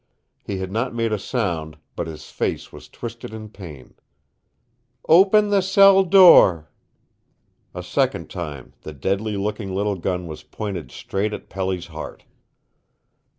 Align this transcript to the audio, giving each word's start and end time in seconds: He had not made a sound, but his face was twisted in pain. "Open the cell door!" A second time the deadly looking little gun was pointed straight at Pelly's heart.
He 0.43 0.57
had 0.57 0.71
not 0.71 0.95
made 0.95 1.13
a 1.13 1.19
sound, 1.19 1.77
but 1.95 2.07
his 2.07 2.31
face 2.31 2.73
was 2.73 2.89
twisted 2.89 3.35
in 3.35 3.49
pain. 3.49 3.93
"Open 5.07 5.49
the 5.51 5.61
cell 5.61 6.03
door!" 6.03 6.71
A 7.75 7.83
second 7.83 8.27
time 8.27 8.73
the 8.81 8.93
deadly 8.93 9.37
looking 9.37 9.75
little 9.75 9.97
gun 9.97 10.25
was 10.25 10.41
pointed 10.41 10.89
straight 10.91 11.33
at 11.33 11.49
Pelly's 11.49 11.85
heart. 11.85 12.23